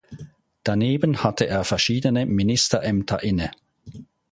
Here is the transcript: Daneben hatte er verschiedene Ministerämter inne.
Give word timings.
Daneben 0.63 1.23
hatte 1.23 1.45
er 1.45 1.63
verschiedene 1.63 2.25
Ministerämter 2.25 3.21
inne. 3.21 3.51